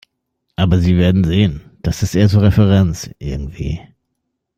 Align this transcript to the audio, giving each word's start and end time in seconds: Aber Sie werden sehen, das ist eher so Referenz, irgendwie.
Aber 0.55 0.79
Sie 0.79 0.97
werden 0.97 1.23
sehen, 1.23 1.61
das 1.83 2.01
ist 2.01 2.15
eher 2.15 2.27
so 2.27 2.39
Referenz, 2.39 3.11
irgendwie. 3.19 3.81